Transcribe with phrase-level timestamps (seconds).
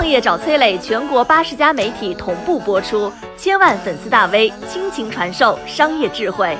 [0.00, 6.56] 创业找崔磊，全国八十家媒体同步播出，千万粉丝大 V 倾情传授商业智慧。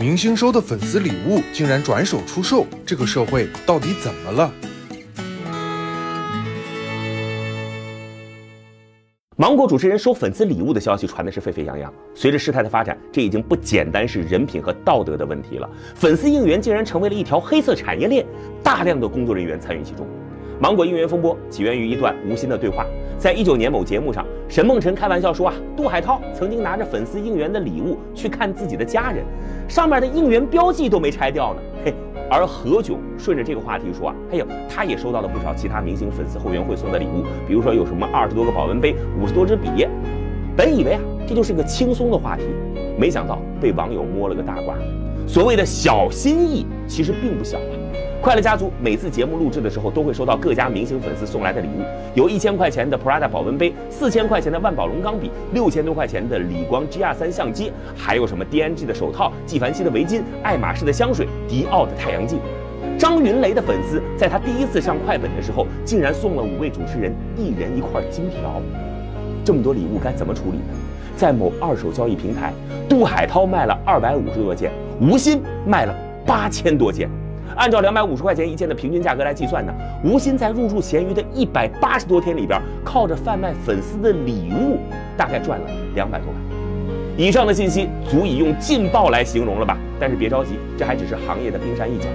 [0.00, 4.50] 明星收的粉丝礼物竟然转手出售，这个社会到底怎么了？
[9.36, 11.92] 芒果主持人收粉丝礼物的消息传的是沸沸扬扬。
[12.14, 15.68] 随着事态的发展，这已经不简单是人品和道德的问题了。
[15.94, 18.24] 粉丝应援竟然成为了一条黑色产业链，
[18.62, 20.08] 大量的工作人员参与其中。
[20.60, 22.84] 芒果应援风波起源于一段无心的对话。
[23.16, 29.24] 在一九年某节目上，沈梦辰开玩笑说啊，杜海涛曾经拿着粉丝应援的礼物去看自己的家人，
[29.68, 31.60] 上面的应援标记都没拆掉呢。
[31.84, 31.94] 嘿。
[32.30, 39.88] 而何炅顺着这个话题说啊，还有他也收到了不少其他明星粉丝后援会送的礼物，比如说有什么二十多个保温杯、五十多支笔。
[40.54, 42.42] 本以为啊，这就是个轻松的话题，
[42.98, 44.76] 没想到被网友摸了个大瓜。
[45.28, 47.76] 所谓的小心意，其实并不小啊。
[48.22, 51.82] 快乐家族每次节目录制的时候，都会收到各家明星粉丝送来的礼物，
[52.14, 62.38] 有一千块钱的 Prada 保温杯，四千块钱的万宝龙钢笔，六千多块钱的理光 GR 三相机，还有什么 DNG 的手套、纪梵希的围巾、爱马仕的香水、迪奥的太阳镜。
[62.98, 68.62] 张云雷的粉丝在他第一次上快本的时候，竟然送了五位主持人一人一块金条。
[69.44, 70.74] 这么多礼物该怎么处理呢？
[71.16, 72.52] 在某二手交易平台，
[72.88, 75.94] 杜海涛卖了二百五十多件，吴昕卖了
[76.26, 77.08] 八千多件。
[77.56, 79.72] 按照两百五十块钱一件的平均价格来计算呢，
[80.04, 84.78] 吴昕在入驻闲鱼的一百八十多天里边，靠着贩卖粉丝的礼物，
[85.16, 86.36] 大概赚了两百多万。
[87.16, 89.76] 以上的信息足以用劲爆来形容了吧？
[89.98, 92.06] 但是别着急，这还只是行业的冰山一角。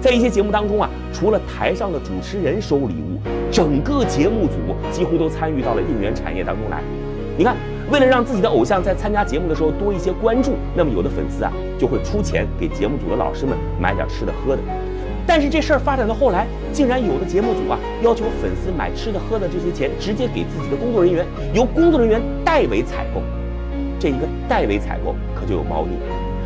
[0.00, 3.20] 在一些节目当中啊，除了台上的主持人收礼物，
[3.52, 6.80] 整个节目组几乎都参与到了应援产业当中来。
[7.36, 7.54] 你看。
[7.90, 14.62] 为了让自己的偶像在参加节目的时候多一些关注，那么有的粉丝啊就会出钱给节目组的老师们买点吃的喝的。
[15.26, 23.20] 但是这事儿发展到后来，竟然有的节目组啊要求粉丝买吃的喝的这些钱直接给自己的工作人员，由工作人员代为采购。
[23.98, 25.96] 这一个代为采购可就有猫腻。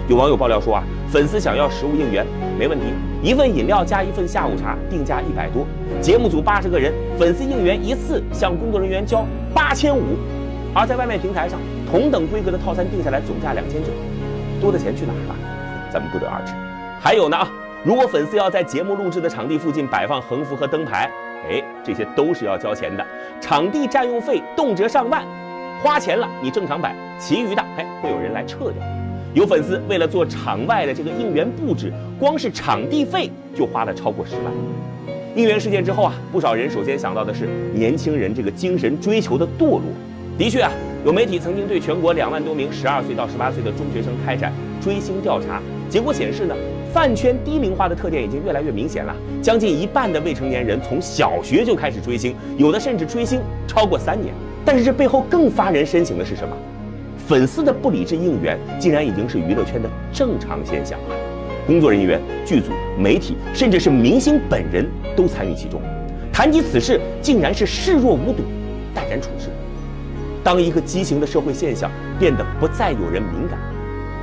[0.09, 2.27] 有网友爆料说啊，粉丝想要食物应援
[2.59, 2.87] 没问题，
[3.23, 5.67] 一份饮料加一份下午茶，定价一百多。
[6.01, 10.03] 节目组八十个人，粉丝应援一次向工作人员交八千五。
[10.77, 13.91] 而在外卖平台上，同等规格的套餐定下来总价两千九，
[14.61, 15.37] 多的钱去哪儿了？
[15.93, 16.53] 咱们不得而知。
[17.01, 17.49] 还有呢啊，
[17.85, 21.09] 如果粉丝要在节目录制的场地附近摆放横幅和灯牌，
[21.49, 23.07] 哎，这些都是要交钱的，
[23.41, 25.23] 场地占用费动辄上万，
[25.81, 28.83] 花钱了你正常摆，其余的哎会有人来撤掉。
[29.33, 34.53] 有粉丝为了做场外的这个应援布置，光是场地费就花了超过十万。
[35.37, 39.83] 应援事件之后啊，不少人首先想到的是年轻人这个精神追求的堕落。
[40.37, 40.73] 的确啊，
[41.05, 46.55] 有媒体曾经对全国两万多名十二岁到十八岁的中学生开展追星调查，结果显示呢，
[46.93, 49.15] 饭圈低龄化的特点已经越来越明显了。
[49.41, 54.35] 将近一半的未成年人从小学就开始追星，有的甚至追星超过三年。
[54.65, 56.57] 但是这背后更发人深省的是什么？
[57.29, 61.15] 粉丝的不理智应援竟然已经是娱乐圈的正常现象了。
[61.65, 64.85] 工作人员、剧组、媒体，甚至是明星本人
[65.15, 65.81] 都参与其中。
[66.33, 68.43] 谈及此事，竟然是视若无睹，
[68.93, 69.49] 淡然处之。
[70.45, 73.59] 当一个畸形的社会现象变得不再有人敏感，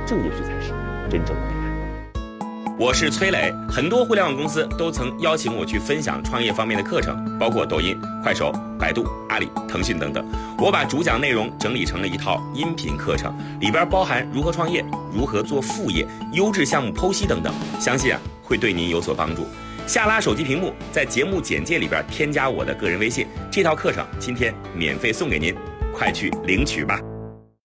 [0.06, 0.72] 这也许才是
[1.10, 2.76] 真正的悲哀。
[2.78, 10.24] 我是崔磊，很多互联网公司都曾邀请我去分享创业方面的课程，包括抖音、快手、百度、阿里、腾讯等等。
[10.58, 19.44] 我把主讲内容整理成了一套音频课程，里边包含如何创业、如何做副业、优质项目剖析等等，相信啊会对您有所帮助。
[19.88, 25.52] 下拉手机屏幕，在节目简介里边添加我的个人微信，这套课程今天免费送给您。
[25.92, 26.98] 快去领取吧！